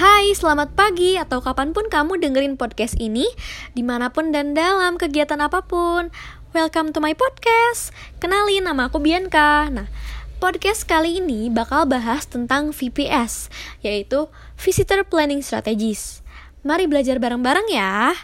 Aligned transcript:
Hai, 0.00 0.32
selamat 0.32 0.80
pagi 0.80 1.20
atau 1.20 1.44
kapan 1.44 1.76
pun 1.76 1.84
kamu 1.84 2.24
dengerin 2.24 2.56
podcast 2.56 2.96
ini 2.96 3.28
Di 3.76 3.84
mana 3.84 4.08
pun 4.08 4.32
dan 4.32 4.56
dalam 4.56 4.96
kegiatan 4.96 5.36
apa 5.44 5.60
pun. 5.60 6.08
Welcome 6.56 6.96
to 6.96 7.04
my 7.04 7.12
podcast. 7.12 7.92
Kenalin, 8.16 8.64
nama 8.64 8.88
aku 8.88 8.96
Bianca. 8.96 9.68
Nah, 9.68 9.92
podcast 10.40 10.88
kali 10.88 11.20
ini 11.20 11.52
bakal 11.52 11.84
bahas 11.84 12.24
tentang 12.24 12.72
VPS 12.72 13.52
Yaitu 13.84 14.32
Visitor 14.56 15.04
Planning 15.04 15.44
Strategies. 15.44 16.24
Mari 16.64 16.88
belajar 16.88 17.20
bareng-bareng 17.20 17.68
ya. 17.68 18.16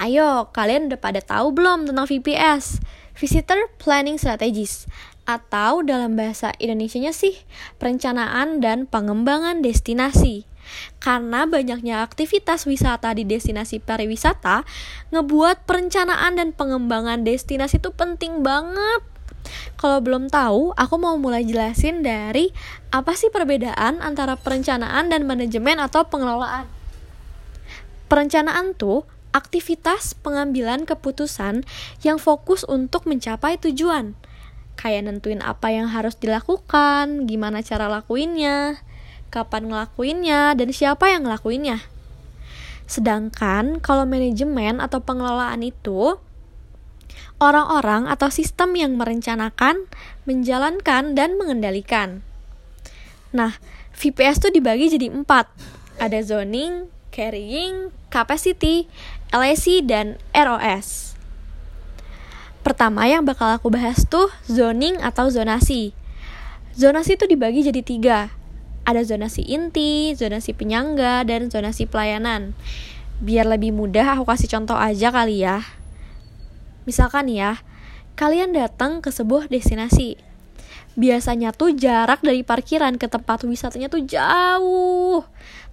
Ayo, 0.00 0.48
kalian 0.56 0.88
udah 0.88 0.96
pada 0.96 1.20
tahu 1.20 1.52
belum 1.52 1.92
tentang 1.92 2.08
VPS? 2.08 2.80
Visitor 3.12 3.68
Planning 3.76 4.16
Strategies? 4.16 4.88
Atau 5.28 5.84
dalam 5.84 6.16
bahasa 6.16 6.56
Indonesianya 6.56 7.12
sih 7.12 7.36
perencanaan 7.76 8.64
dan 8.64 8.88
pengembangan 8.88 9.60
destinasi. 9.60 10.53
Karena 11.00 11.44
banyaknya 11.44 12.04
aktivitas 12.04 12.64
wisata 12.64 13.12
di 13.12 13.24
destinasi 13.28 13.80
pariwisata 13.80 14.64
ngebuat 15.12 15.68
perencanaan 15.68 16.40
dan 16.40 16.52
pengembangan 16.56 17.22
destinasi 17.22 17.78
itu 17.78 17.92
penting 17.92 18.40
banget. 18.44 19.02
Kalau 19.76 20.00
belum 20.00 20.32
tahu, 20.32 20.72
aku 20.72 20.94
mau 20.96 21.20
mulai 21.20 21.44
jelasin 21.44 22.00
dari 22.00 22.48
apa 22.88 23.12
sih 23.12 23.28
perbedaan 23.28 24.00
antara 24.00 24.40
perencanaan 24.40 25.12
dan 25.12 25.28
manajemen 25.28 25.76
atau 25.76 26.08
pengelolaan. 26.08 26.64
Perencanaan 28.08 28.72
tuh 28.72 29.04
aktivitas 29.34 30.14
pengambilan 30.22 30.86
keputusan 30.88 31.66
yang 32.06 32.16
fokus 32.22 32.62
untuk 32.64 33.04
mencapai 33.04 33.58
tujuan 33.58 34.14
kayak 34.74 35.06
nentuin 35.06 35.40
apa 35.40 35.70
yang 35.70 35.90
harus 35.90 36.18
dilakukan, 36.18 37.30
gimana 37.30 37.62
cara 37.62 37.86
lakuinnya, 37.86 38.82
kapan 39.34 39.66
ngelakuinnya, 39.66 40.54
dan 40.54 40.70
siapa 40.70 41.10
yang 41.10 41.26
ngelakuinnya. 41.26 41.82
Sedangkan 42.86 43.82
kalau 43.82 44.06
manajemen 44.06 44.78
atau 44.78 45.02
pengelolaan 45.02 45.66
itu 45.66 46.22
orang-orang 47.42 48.06
atau 48.06 48.30
sistem 48.30 48.78
yang 48.78 48.94
merencanakan, 48.94 49.90
menjalankan, 50.22 51.18
dan 51.18 51.34
mengendalikan. 51.34 52.22
Nah, 53.34 53.58
VPS 53.98 54.38
tuh 54.38 54.54
dibagi 54.54 54.86
jadi 54.94 55.10
empat. 55.10 55.50
Ada 55.98 56.22
zoning, 56.22 56.86
carrying, 57.10 57.90
capacity, 58.10 58.86
LAC, 59.34 59.82
dan 59.82 60.22
ROS. 60.30 61.18
Pertama 62.64 63.04
yang 63.04 63.26
bakal 63.28 63.52
aku 63.52 63.68
bahas 63.68 64.08
tuh 64.08 64.32
zoning 64.48 64.96
atau 65.04 65.28
zonasi. 65.28 65.92
Zonasi 66.74 67.14
itu 67.14 67.28
dibagi 67.28 67.60
jadi 67.66 67.82
tiga. 67.84 68.32
Ada 68.84 69.00
zonasi 69.04 69.40
inti, 69.48 70.12
zonasi 70.12 70.52
penyangga, 70.52 71.24
dan 71.24 71.48
zonasi 71.48 71.88
pelayanan. 71.88 72.52
Biar 73.24 73.48
lebih 73.48 73.72
mudah 73.72 74.16
aku 74.16 74.28
kasih 74.28 74.52
contoh 74.52 74.76
aja 74.76 75.08
kali 75.08 75.40
ya. 75.40 75.64
Misalkan 76.84 77.32
ya, 77.32 77.64
kalian 78.14 78.52
datang 78.52 79.00
ke 79.00 79.08
sebuah 79.08 79.48
destinasi. 79.48 80.20
Biasanya 80.94 81.50
tuh 81.56 81.74
jarak 81.74 82.22
dari 82.22 82.46
parkiran 82.46 83.00
ke 83.00 83.08
tempat 83.08 83.42
wisatanya 83.48 83.88
tuh 83.88 84.04
jauh. 84.04 85.24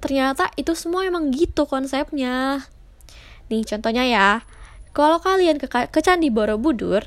Ternyata 0.02 0.50
itu 0.58 0.74
semua 0.74 1.06
emang 1.06 1.30
gitu 1.30 1.68
konsepnya. 1.68 2.66
Nih 3.52 3.68
contohnya 3.68 4.08
ya, 4.08 4.30
kalau 4.96 5.20
kalian 5.20 5.60
ke, 5.60 5.68
ke 5.68 6.00
Candi 6.00 6.32
Borobudur, 6.32 7.06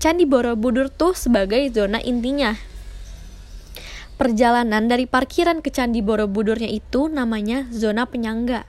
Candi 0.00 0.24
Borobudur 0.24 0.88
tuh 0.88 1.12
sebagai 1.12 1.60
zona 1.70 2.00
intinya. 2.00 2.69
Perjalanan 4.20 4.84
dari 4.84 5.08
parkiran 5.08 5.64
ke 5.64 5.72
Candi 5.72 6.04
Borobudurnya 6.04 6.68
itu 6.68 7.08
namanya 7.08 7.64
zona 7.72 8.04
penyangga. 8.04 8.68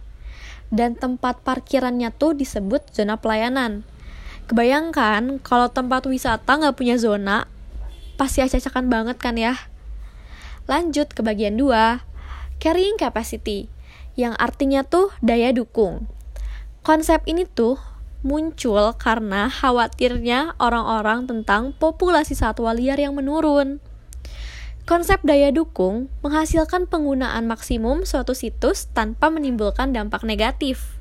Dan 0.71 0.95
tempat 0.95 1.43
parkirannya 1.43 2.07
tuh 2.15 2.31
disebut 2.39 2.87
zona 2.95 3.19
pelayanan. 3.19 3.83
Kebayangkan 4.47 5.43
kalau 5.43 5.67
tempat 5.67 6.07
wisata 6.07 6.55
nggak 6.55 6.79
punya 6.79 6.95
zona, 6.95 7.51
pasti 8.15 8.39
acak-acakan 8.39 8.87
banget 8.87 9.17
kan 9.19 9.35
ya? 9.35 9.59
Lanjut 10.71 11.11
ke 11.11 11.19
bagian 11.19 11.59
2, 11.59 11.99
carrying 12.63 12.95
capacity, 12.95 13.67
yang 14.15 14.39
artinya 14.39 14.87
tuh 14.87 15.11
daya 15.19 15.51
dukung. 15.51 16.07
Konsep 16.79 17.27
ini 17.27 17.43
tuh 17.43 17.75
muncul 18.23 18.95
karena 18.95 19.51
khawatirnya 19.51 20.55
orang-orang 20.63 21.27
tentang 21.27 21.75
populasi 21.75 22.39
satwa 22.39 22.71
liar 22.71 23.03
yang 23.03 23.19
menurun. 23.19 23.83
Konsep 24.89 25.21
daya 25.21 25.53
dukung 25.53 26.09
menghasilkan 26.25 26.89
penggunaan 26.89 27.45
maksimum 27.45 28.01
suatu 28.01 28.33
situs 28.33 28.89
tanpa 28.89 29.29
menimbulkan 29.29 29.93
dampak 29.93 30.25
negatif. 30.25 30.97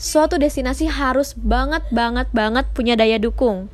Suatu 0.00 0.40
destinasi 0.40 0.88
harus 0.88 1.36
banget 1.36 1.84
banget 1.92 2.32
banget 2.32 2.64
punya 2.72 2.96
daya 2.96 3.20
dukung. 3.20 3.68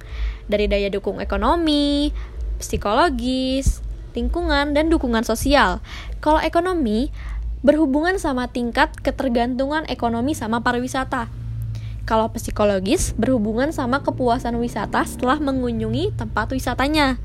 Dari 0.50 0.66
daya 0.66 0.90
dukung 0.90 1.22
ekonomi, 1.22 2.10
psikologis, 2.58 3.80
lingkungan, 4.18 4.74
dan 4.74 4.90
dukungan 4.90 5.22
sosial. 5.22 5.78
Kalau 6.18 6.42
ekonomi 6.42 7.14
berhubungan 7.62 8.18
sama 8.18 8.50
tingkat 8.50 8.92
ketergantungan 8.98 9.86
ekonomi 9.86 10.34
sama 10.34 10.64
pariwisata 10.64 11.39
kalau 12.10 12.26
psikologis 12.34 13.14
berhubungan 13.14 13.70
sama 13.70 14.02
kepuasan 14.02 14.58
wisata 14.58 15.06
setelah 15.06 15.38
mengunjungi 15.38 16.18
tempat 16.18 16.50
wisatanya. 16.50 17.22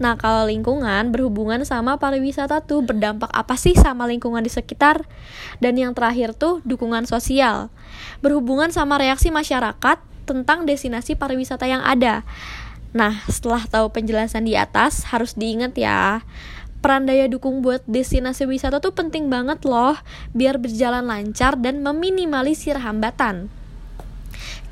Nah, 0.00 0.16
kalau 0.16 0.48
lingkungan 0.48 1.12
berhubungan 1.12 1.60
sama 1.68 2.00
pariwisata 2.00 2.64
tuh 2.64 2.80
berdampak 2.80 3.28
apa 3.28 3.60
sih 3.60 3.76
sama 3.76 4.08
lingkungan 4.08 4.40
di 4.40 4.48
sekitar? 4.48 5.04
Dan 5.60 5.76
yang 5.76 5.92
terakhir 5.92 6.32
tuh 6.32 6.64
dukungan 6.64 7.04
sosial. 7.04 7.68
Berhubungan 8.24 8.72
sama 8.72 8.96
reaksi 8.96 9.28
masyarakat 9.28 10.00
tentang 10.24 10.64
destinasi 10.64 11.12
pariwisata 11.12 11.68
yang 11.68 11.84
ada. 11.84 12.24
Nah, 12.96 13.20
setelah 13.28 13.68
tahu 13.68 13.92
penjelasan 13.92 14.48
di 14.48 14.56
atas, 14.56 15.12
harus 15.12 15.36
diingat 15.36 15.76
ya, 15.76 16.24
peran 16.80 17.04
daya 17.04 17.28
dukung 17.28 17.60
buat 17.60 17.84
destinasi 17.84 18.48
wisata 18.48 18.80
tuh 18.80 18.96
penting 18.96 19.28
banget 19.28 19.60
loh, 19.68 20.00
biar 20.32 20.56
berjalan 20.56 21.04
lancar 21.04 21.60
dan 21.60 21.84
meminimalisir 21.84 22.80
hambatan. 22.80 23.52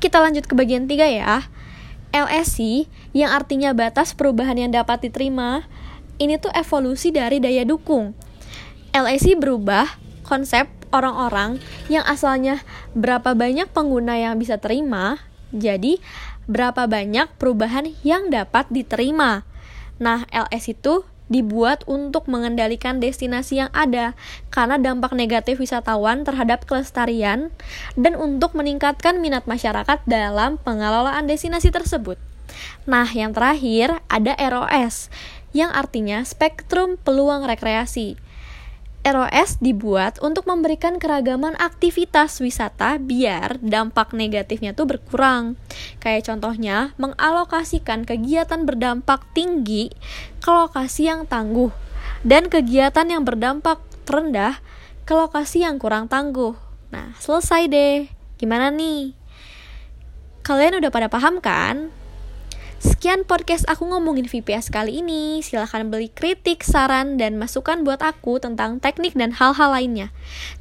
Kita 0.01 0.17
lanjut 0.17 0.49
ke 0.49 0.57
bagian 0.57 0.89
3 0.89 0.97
ya. 1.13 1.45
LSC 2.11 2.89
yang 3.13 3.31
artinya 3.31 3.71
batas 3.71 4.17
perubahan 4.17 4.57
yang 4.57 4.73
dapat 4.73 5.07
diterima, 5.07 5.69
ini 6.17 6.41
tuh 6.41 6.51
evolusi 6.57 7.13
dari 7.13 7.37
daya 7.37 7.63
dukung. 7.63 8.17
LSC 8.91 9.37
berubah 9.39 9.87
konsep 10.27 10.67
orang-orang 10.91 11.61
yang 11.87 12.03
asalnya 12.03 12.59
berapa 12.97 13.31
banyak 13.31 13.71
pengguna 13.71 14.19
yang 14.19 14.35
bisa 14.35 14.59
terima, 14.59 15.21
jadi 15.55 16.03
berapa 16.49 16.89
banyak 16.89 17.31
perubahan 17.39 17.95
yang 18.03 18.27
dapat 18.27 18.67
diterima. 18.73 19.47
Nah, 20.01 20.25
LS 20.33 20.73
itu 20.75 21.05
dibuat 21.31 21.87
untuk 21.87 22.27
mengendalikan 22.27 22.99
destinasi 22.99 23.63
yang 23.63 23.71
ada 23.71 24.13
karena 24.51 24.75
dampak 24.75 25.15
negatif 25.15 25.63
wisatawan 25.63 26.27
terhadap 26.27 26.67
kelestarian 26.67 27.49
dan 27.95 28.19
untuk 28.19 28.51
meningkatkan 28.51 29.23
minat 29.23 29.47
masyarakat 29.47 30.03
dalam 30.03 30.59
pengelolaan 30.59 31.25
destinasi 31.25 31.71
tersebut. 31.71 32.19
Nah, 32.83 33.07
yang 33.07 33.31
terakhir 33.31 34.03
ada 34.11 34.35
ROS 34.35 35.07
yang 35.55 35.71
artinya 35.71 36.23
spektrum 36.27 36.99
peluang 36.99 37.47
rekreasi. 37.47 38.19
ROS 39.01 39.57
dibuat 39.57 40.21
untuk 40.21 40.45
memberikan 40.45 41.01
keragaman 41.01 41.57
aktivitas 41.57 42.37
wisata 42.37 43.01
biar 43.01 43.57
dampak 43.57 44.13
negatifnya 44.13 44.77
tuh 44.77 44.85
berkurang. 44.85 45.57
Kayak 45.97 46.29
contohnya, 46.29 46.93
mengalokasikan 47.01 48.05
kegiatan 48.05 48.61
berdampak 48.61 49.25
tinggi 49.33 49.89
ke 50.37 50.49
lokasi 50.53 51.09
yang 51.09 51.25
tangguh 51.25 51.73
dan 52.21 52.45
kegiatan 52.45 53.09
yang 53.09 53.25
berdampak 53.25 53.81
rendah 54.05 54.61
ke 55.07 55.13
lokasi 55.17 55.65
yang 55.65 55.81
kurang 55.81 56.05
tangguh. 56.05 56.53
Nah, 56.93 57.17
selesai 57.17 57.65
deh. 57.71 58.05
Gimana 58.37 58.69
nih? 58.69 59.17
Kalian 60.45 60.77
udah 60.77 60.91
pada 60.93 61.09
paham 61.09 61.41
kan? 61.41 61.89
Sekian 62.81 63.29
podcast 63.29 63.69
aku 63.69 63.85
ngomongin 63.93 64.25
VPS 64.25 64.73
kali 64.73 65.05
ini. 65.05 65.45
Silahkan 65.45 65.85
beli 65.85 66.09
kritik, 66.09 66.65
saran, 66.65 67.13
dan 67.13 67.37
masukan 67.37 67.85
buat 67.85 68.01
aku 68.01 68.41
tentang 68.41 68.81
teknik 68.81 69.13
dan 69.13 69.37
hal-hal 69.37 69.69
lainnya. 69.69 70.09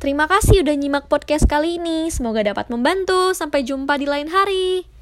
Terima 0.05 0.29
kasih 0.29 0.61
udah 0.61 0.77
nyimak 0.77 1.09
podcast 1.09 1.49
kali 1.49 1.81
ini. 1.81 2.13
Semoga 2.13 2.45
dapat 2.45 2.69
membantu. 2.69 3.33
Sampai 3.33 3.65
jumpa 3.65 3.97
di 3.97 4.05
lain 4.05 4.29
hari. 4.29 5.00